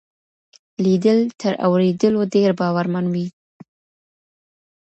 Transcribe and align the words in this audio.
ليدل 0.83 1.19
تر 1.41 1.53
اورېدلو 1.65 2.21
ډېر 2.35 2.49
باورمن 2.59 3.05
وي. 3.13 3.25